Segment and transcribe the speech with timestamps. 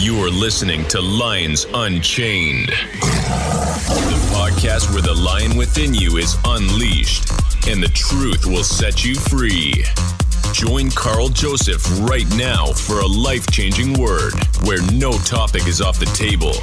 [0.00, 7.28] You are listening to Lions Unchained, the podcast where the lion within you is unleashed
[7.68, 9.84] and the truth will set you free.
[10.54, 14.32] Join Carl Joseph right now for a life changing word
[14.64, 16.54] where no topic is off the table.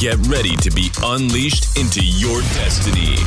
[0.00, 3.18] Get ready to be unleashed into your destiny.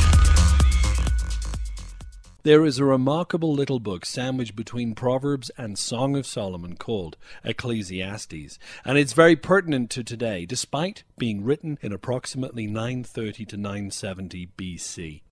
[2.46, 8.59] There is a remarkable little book sandwiched between Proverbs and Song of Solomon called Ecclesiastes,
[8.86, 15.23] and it's very pertinent to today, despite being written in approximately 930 to 970 BC.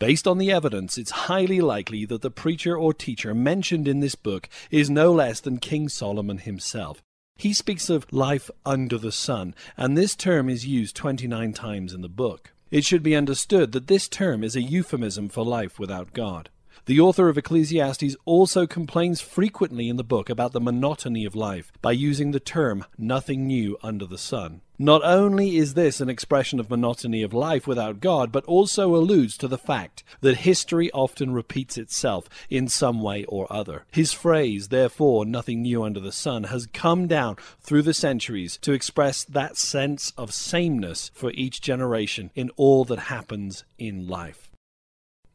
[0.00, 4.16] Based on the evidence, it's highly likely that the preacher or teacher mentioned in this
[4.16, 7.00] book is no less than King Solomon himself.
[7.36, 12.00] He speaks of life under the sun, and this term is used 29 times in
[12.00, 12.53] the book.
[12.74, 16.50] It should be understood that this term is a euphemism for life without God.
[16.86, 21.72] The author of Ecclesiastes also complains frequently in the book about the monotony of life
[21.80, 24.60] by using the term nothing new under the sun.
[24.78, 29.36] Not only is this an expression of monotony of life without God, but also alludes
[29.38, 33.84] to the fact that history often repeats itself in some way or other.
[33.92, 38.72] His phrase, therefore, nothing new under the sun, has come down through the centuries to
[38.72, 44.50] express that sense of sameness for each generation in all that happens in life.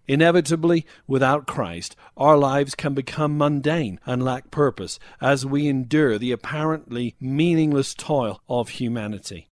[0.09, 6.31] Inevitably, without Christ, our lives can become mundane and lack purpose as we endure the
[6.31, 9.49] apparently meaningless toil of humanity.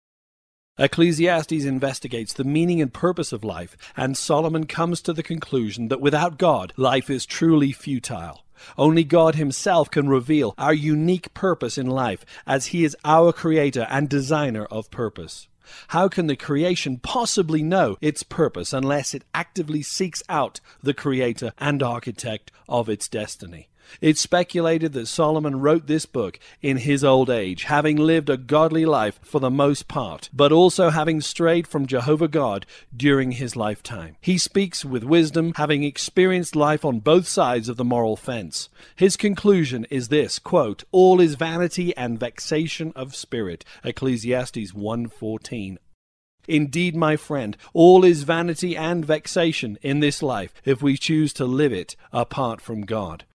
[0.79, 6.01] Ecclesiastes investigates the meaning and purpose of life, and Solomon comes to the conclusion that
[6.01, 8.43] without God, life is truly futile.
[8.79, 13.85] Only God Himself can reveal our unique purpose in life, as He is our creator
[13.91, 15.47] and designer of purpose.
[15.89, 21.53] How can the creation possibly know its purpose unless it actively seeks out the creator
[21.57, 23.69] and architect of its destiny?
[24.01, 28.85] It's speculated that Solomon wrote this book in his old age, having lived a godly
[28.85, 32.65] life for the most part, but also having strayed from Jehovah God
[32.95, 34.15] during his lifetime.
[34.21, 38.69] He speaks with wisdom, having experienced life on both sides of the moral fence.
[38.95, 43.63] His conclusion is this quote, All is vanity and vexation of spirit.
[43.83, 45.77] Ecclesiastes 1:14.
[46.47, 51.45] Indeed, my friend, all is vanity and vexation in this life if we choose to
[51.45, 53.25] live it apart from God.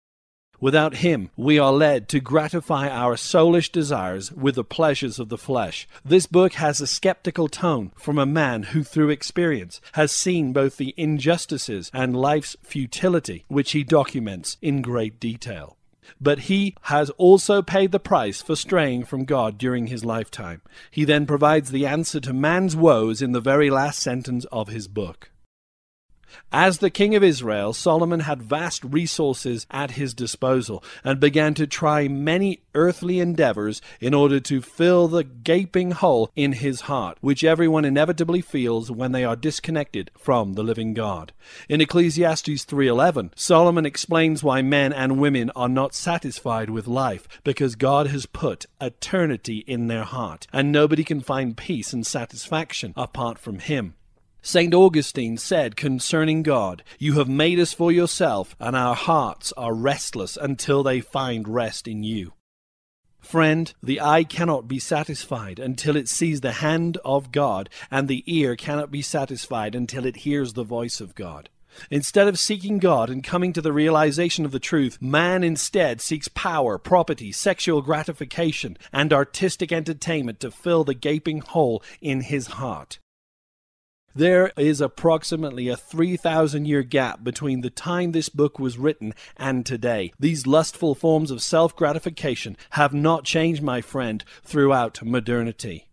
[0.62, 5.36] Without Him, we are led to gratify our soulish desires with the pleasures of the
[5.36, 5.88] flesh.
[6.04, 10.76] This book has a skeptical tone from a man who, through experience, has seen both
[10.76, 15.76] the injustices and life's futility, which he documents in great detail.
[16.20, 20.62] But he has also paid the price for straying from God during his lifetime.
[20.92, 24.86] He then provides the answer to man's woes in the very last sentence of his
[24.86, 25.31] book.
[26.52, 31.66] As the king of Israel, Solomon had vast resources at his disposal and began to
[31.66, 37.44] try many earthly endeavors in order to fill the gaping hole in his heart, which
[37.44, 41.32] everyone inevitably feels when they are disconnected from the living God.
[41.68, 47.74] In Ecclesiastes 3:11, Solomon explains why men and women are not satisfied with life because
[47.76, 53.38] God has put eternity in their heart, and nobody can find peace and satisfaction apart
[53.38, 53.94] from him.
[54.44, 54.74] St.
[54.74, 60.36] Augustine said concerning God, You have made us for yourself, and our hearts are restless
[60.36, 62.32] until they find rest in you.
[63.20, 68.24] Friend, the eye cannot be satisfied until it sees the hand of God, and the
[68.26, 71.48] ear cannot be satisfied until it hears the voice of God.
[71.88, 76.26] Instead of seeking God and coming to the realization of the truth, man instead seeks
[76.26, 82.98] power, property, sexual gratification, and artistic entertainment to fill the gaping hole in his heart.
[84.14, 89.64] There is approximately a 3,000 year gap between the time this book was written and
[89.64, 90.12] today.
[90.20, 95.86] These lustful forms of self gratification have not changed, my friend, throughout modernity.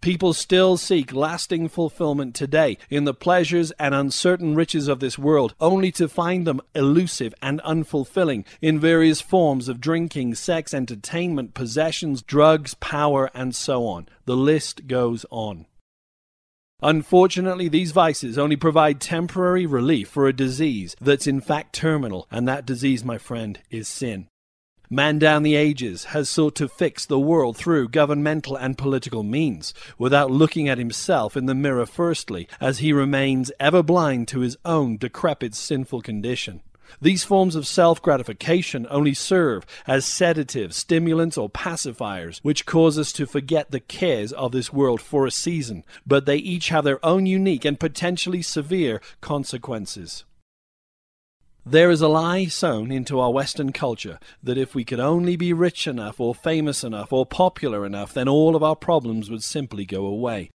[0.00, 5.54] People still seek lasting fulfillment today in the pleasures and uncertain riches of this world,
[5.60, 12.22] only to find them elusive and unfulfilling in various forms of drinking, sex, entertainment, possessions,
[12.22, 14.08] drugs, power, and so on.
[14.24, 15.66] The list goes on.
[16.82, 22.46] Unfortunately, these vices only provide temporary relief for a disease that's in fact terminal, and
[22.46, 24.28] that disease, my friend, is sin.
[24.88, 29.74] Man down the ages has sought to fix the world through governmental and political means,
[29.98, 34.56] without looking at himself in the mirror firstly, as he remains ever blind to his
[34.64, 36.62] own decrepit sinful condition.
[37.00, 43.12] These forms of self gratification only serve as sedatives, stimulants, or pacifiers, which cause us
[43.12, 47.04] to forget the cares of this world for a season, but they each have their
[47.04, 50.24] own unique and potentially severe consequences.
[51.66, 55.52] There is a lie sown into our Western culture that if we could only be
[55.52, 59.84] rich enough or famous enough or popular enough, then all of our problems would simply
[59.84, 60.50] go away.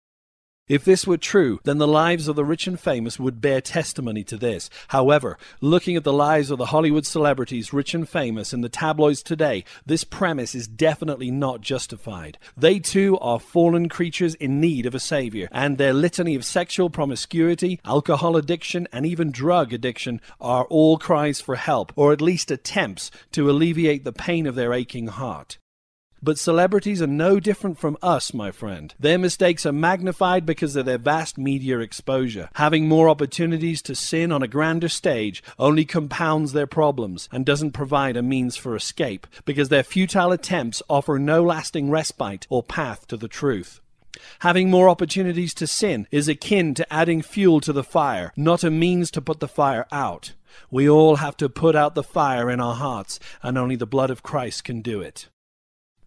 [0.69, 4.23] If this were true, then the lives of the rich and famous would bear testimony
[4.25, 4.69] to this.
[4.89, 9.23] However, looking at the lives of the Hollywood celebrities, rich and famous, in the tabloids
[9.23, 12.37] today, this premise is definitely not justified.
[12.55, 16.91] They too are fallen creatures in need of a savior, and their litany of sexual
[16.91, 22.51] promiscuity, alcohol addiction, and even drug addiction are all cries for help, or at least
[22.51, 25.57] attempts to alleviate the pain of their aching heart.
[26.21, 28.93] But celebrities are no different from us, my friend.
[28.99, 32.49] Their mistakes are magnified because of their vast media exposure.
[32.55, 37.71] Having more opportunities to sin on a grander stage only compounds their problems and doesn't
[37.71, 43.07] provide a means for escape because their futile attempts offer no lasting respite or path
[43.07, 43.79] to the truth.
[44.39, 48.69] Having more opportunities to sin is akin to adding fuel to the fire, not a
[48.69, 50.33] means to put the fire out.
[50.69, 54.09] We all have to put out the fire in our hearts, and only the blood
[54.09, 55.29] of Christ can do it.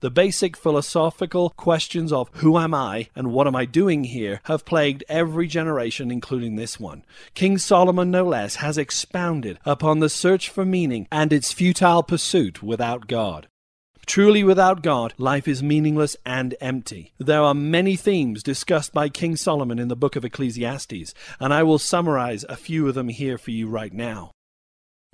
[0.02, 4.64] The basic philosophical questions of who am I and what am I doing here have
[4.64, 7.04] plagued every generation, including this one.
[7.34, 12.64] King Solomon, no less, has expounded upon the search for meaning and its futile pursuit
[12.64, 13.46] without God.
[14.04, 17.12] Truly, without God, life is meaningless and empty.
[17.18, 21.62] There are many themes discussed by King Solomon in the book of Ecclesiastes, and I
[21.62, 24.32] will summarize a few of them here for you right now.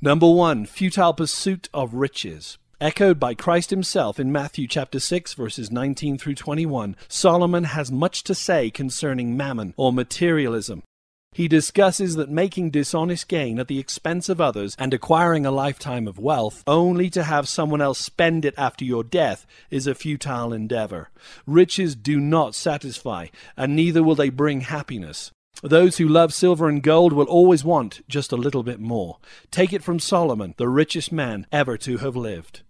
[0.00, 2.56] Number one, futile pursuit of riches.
[2.80, 8.22] Echoed by Christ himself in Matthew chapter 6 verses 19 through 21, Solomon has much
[8.22, 10.84] to say concerning mammon or materialism.
[11.32, 16.06] He discusses that making dishonest gain at the expense of others and acquiring a lifetime
[16.06, 20.52] of wealth only to have someone else spend it after your death is a futile
[20.52, 21.10] endeavor.
[21.48, 23.26] Riches do not satisfy,
[23.56, 25.32] and neither will they bring happiness.
[25.64, 29.18] Those who love silver and gold will always want just a little bit more.
[29.50, 32.62] Take it from Solomon, the richest man ever to have lived.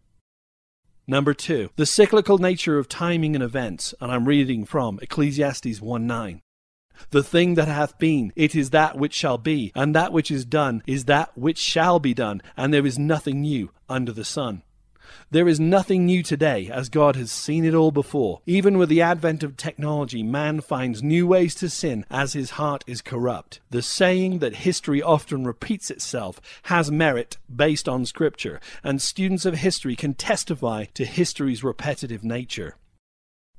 [1.11, 6.07] Number two, the cyclical nature of timing and events, and I'm reading from Ecclesiastes 1
[6.07, 6.43] 9.
[7.13, 10.45] The thing that hath been, it is that which shall be, and that which is
[10.45, 14.63] done is that which shall be done, and there is nothing new under the sun.
[15.31, 18.41] There is nothing new today, as God has seen it all before.
[18.47, 22.85] Even with the advent of technology, man finds new ways to sin as his heart
[22.87, 23.61] is corrupt.
[23.71, 29.55] The saying that history often repeats itself has merit based on Scripture, and students of
[29.55, 32.77] history can testify to history's repetitive nature.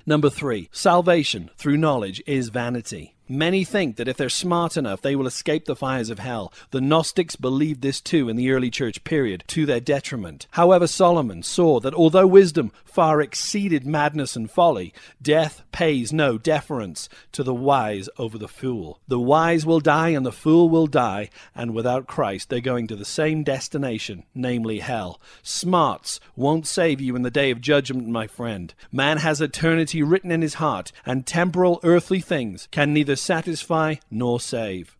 [0.06, 3.14] Number three, salvation through knowledge is vanity.
[3.30, 6.52] Many think that if they're smart enough, they will escape the fires of hell.
[6.72, 10.48] The Gnostics believed this too in the early church period, to their detriment.
[10.50, 14.92] However, Solomon saw that although wisdom far exceeded madness and folly,
[15.22, 18.98] death pays no deference to the wise over the fool.
[19.06, 22.96] The wise will die and the fool will die, and without Christ, they're going to
[22.96, 25.20] the same destination, namely hell.
[25.40, 28.74] Smarts won't save you in the day of judgment, my friend.
[28.90, 34.40] Man has eternity written in his heart, and temporal earthly things can neither satisfy nor
[34.40, 34.96] save.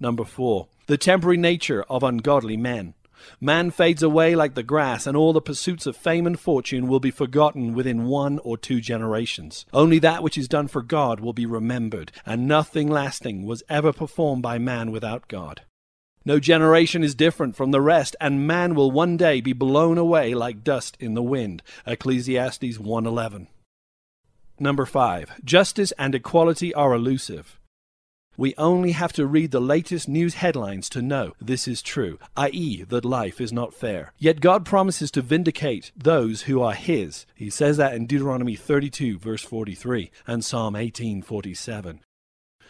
[0.00, 2.94] Number four, the temporary nature of ungodly men.
[3.38, 7.00] Man fades away like the grass, and all the pursuits of fame and fortune will
[7.00, 9.66] be forgotten within one or two generations.
[9.72, 13.92] Only that which is done for God will be remembered, and nothing lasting was ever
[13.92, 15.62] performed by man without God.
[16.24, 20.34] No generation is different from the rest, and man will one day be blown away
[20.34, 21.62] like dust in the wind.
[21.86, 23.48] Ecclesiastes 1:11.
[24.62, 25.42] Number 5.
[25.42, 27.58] Justice and equality are elusive.
[28.36, 32.84] We only have to read the latest news headlines to know this is true, i.e.,
[32.84, 34.12] that life is not fair.
[34.18, 37.24] Yet God promises to vindicate those who are His.
[37.34, 42.00] He says that in Deuteronomy 32, verse 43, and Psalm 18:47.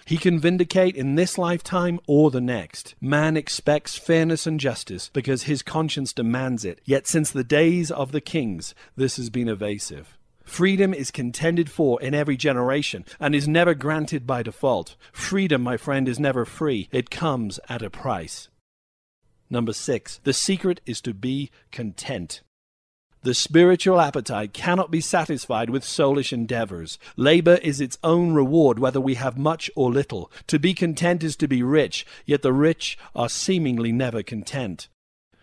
[0.06, 2.94] He can vindicate in this lifetime or the next.
[3.00, 6.80] Man expects fairness and justice because his conscience demands it.
[6.84, 10.16] Yet since the days of the kings, this has been evasive.
[10.50, 14.96] Freedom is contended for in every generation and is never granted by default.
[15.12, 16.88] Freedom, my friend, is never free.
[16.90, 18.48] It comes at a price.
[19.48, 22.42] Number six, the secret is to be content.
[23.22, 26.98] The spiritual appetite cannot be satisfied with soulish endeavors.
[27.16, 30.32] Labor is its own reward, whether we have much or little.
[30.48, 34.88] To be content is to be rich, yet the rich are seemingly never content.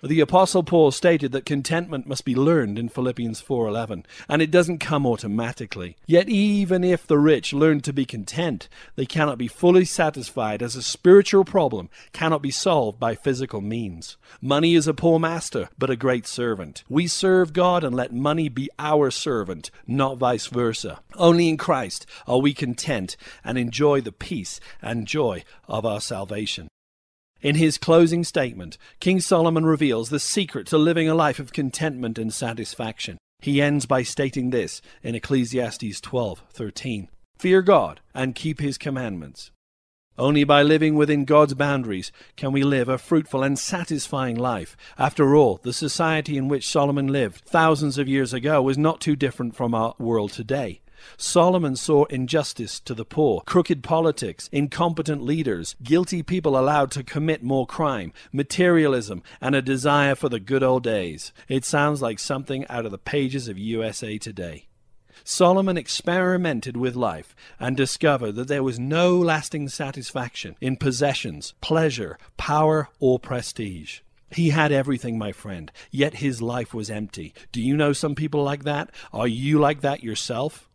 [0.04, 4.78] The apostle Paul stated that contentment must be learned in Philippians 4:11, and it doesn't
[4.78, 5.96] come automatically.
[6.06, 10.76] Yet even if the rich learn to be content, they cannot be fully satisfied as
[10.76, 14.18] a spiritual problem cannot be solved by physical means.
[14.40, 16.84] Money is a poor master, but a great servant.
[16.88, 21.00] We serve God and let money be our servant, not vice versa.
[21.16, 26.68] Only in Christ are we content and enjoy the peace and joy of our salvation.
[27.42, 32.18] In his closing statement, King Solomon reveals the secret to living a life of contentment
[32.18, 33.18] and satisfaction.
[33.40, 37.10] He ends by stating this in Ecclesiastes 12:13.
[37.38, 39.52] Fear God and keep his commandments.
[40.18, 44.76] Only by living within God's boundaries can we live a fruitful and satisfying life.
[44.98, 49.16] After all, the society in which Solomon lived thousands of years ago was not too
[49.16, 50.82] different from our world today.
[51.18, 57.44] Solomon saw injustice to the poor, crooked politics, incompetent leaders, guilty people allowed to commit
[57.44, 61.32] more crime, materialism, and a desire for the good old days.
[61.48, 64.68] It sounds like something out of the pages of USA Today.
[65.24, 72.18] Solomon experimented with life and discovered that there was no lasting satisfaction in possessions, pleasure,
[72.38, 74.00] power, or prestige.
[74.30, 77.34] He had everything, my friend, yet his life was empty.
[77.52, 78.92] Do you know some people like that?
[79.14, 80.67] Are you like that yourself?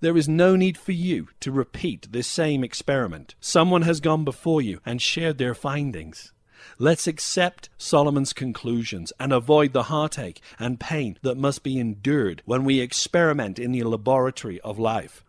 [0.00, 3.34] There is no need for you to repeat this same experiment.
[3.40, 6.32] Someone has gone before you and shared their findings.
[6.78, 12.64] Let's accept Solomon's conclusions and avoid the heartache and pain that must be endured when
[12.64, 15.24] we experiment in the laboratory of life.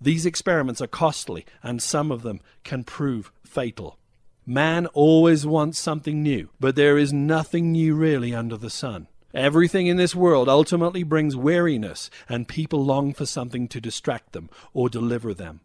[0.00, 3.98] These experiments are costly and some of them can prove fatal.
[4.44, 9.08] Man always wants something new, but there is nothing new really under the sun.
[9.36, 14.48] Everything in this world ultimately brings weariness, and people long for something to distract them
[14.72, 15.60] or deliver them.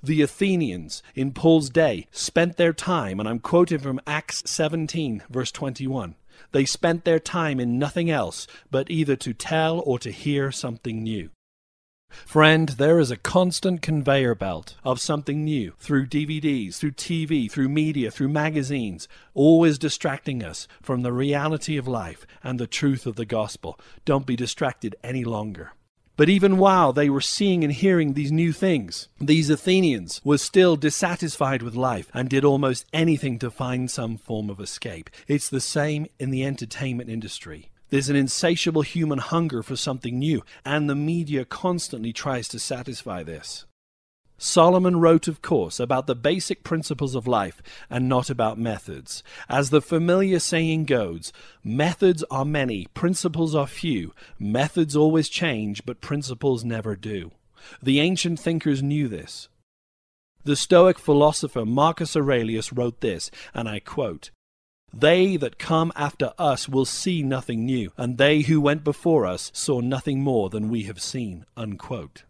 [0.00, 5.50] The Athenians in Paul's day spent their time, and I'm quoting from Acts 17, verse
[5.50, 6.14] 21.
[6.52, 11.02] They spent their time in nothing else but either to tell or to hear something
[11.02, 11.30] new.
[12.36, 17.70] Friend, there is a constant conveyor belt of something new through DVDs, through TV, through
[17.70, 23.16] media, through magazines, always distracting us from the reality of life and the truth of
[23.16, 23.80] the gospel.
[24.04, 25.72] Don't be distracted any longer.
[26.16, 30.76] But even while they were seeing and hearing these new things, these Athenians were still
[30.76, 35.08] dissatisfied with life and did almost anything to find some form of escape.
[35.26, 37.70] It's the same in the entertainment industry.
[37.90, 43.22] There's an insatiable human hunger for something new, and the media constantly tries to satisfy
[43.22, 43.64] this.
[44.38, 49.22] Solomon wrote, of course, about the basic principles of life and not about methods.
[49.48, 51.32] As the familiar saying goes,
[51.64, 54.12] methods are many, principles are few.
[54.38, 57.30] Methods always change, but principles never do.
[57.82, 59.48] The ancient thinkers knew this.
[60.44, 64.30] The Stoic philosopher Marcus Aurelius wrote this, and I quote
[64.98, 69.50] they that come after us will see nothing new, and they who went before us
[69.54, 71.44] saw nothing more than we have seen.
[71.56, 72.24] Unquote.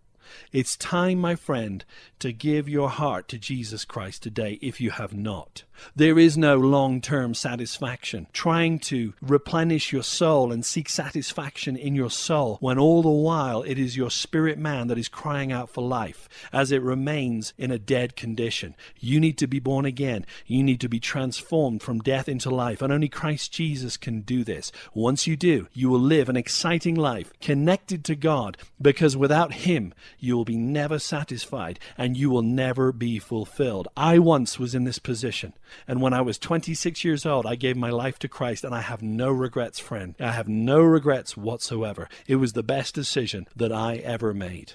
[0.52, 1.84] It's time, my friend,
[2.18, 5.64] to give your heart to Jesus Christ today if you have not.
[5.94, 8.26] There is no long term satisfaction.
[8.32, 13.62] Trying to replenish your soul and seek satisfaction in your soul when all the while
[13.62, 17.70] it is your spirit man that is crying out for life as it remains in
[17.70, 18.74] a dead condition.
[18.98, 20.24] You need to be born again.
[20.46, 22.80] You need to be transformed from death into life.
[22.80, 24.72] And only Christ Jesus can do this.
[24.94, 29.92] Once you do, you will live an exciting life connected to God because without Him,
[30.18, 33.88] you will be never satisfied and you will never be fulfilled.
[33.96, 35.52] I once was in this position.
[35.86, 38.80] And when I was 26 years old, I gave my life to Christ, and I
[38.80, 40.14] have no regrets, friend.
[40.20, 42.08] I have no regrets whatsoever.
[42.26, 44.72] It was the best decision that I ever made.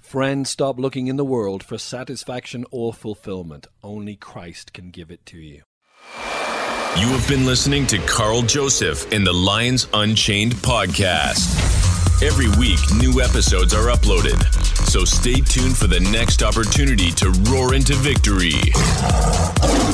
[0.00, 3.66] Friend, stop looking in the world for satisfaction or fulfillment.
[3.82, 5.62] Only Christ can give it to you.
[6.96, 11.83] You have been listening to Carl Joseph in the Lions Unchained podcast.
[12.22, 14.42] Every week, new episodes are uploaded.
[14.88, 18.54] So stay tuned for the next opportunity to roar into victory.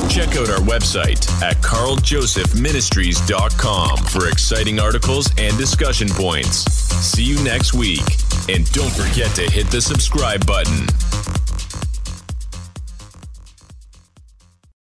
[0.09, 6.71] Check out our website at karljosephministries.com for exciting articles and discussion points.
[7.01, 8.03] See you next week.
[8.49, 10.87] And don't forget to hit the subscribe button.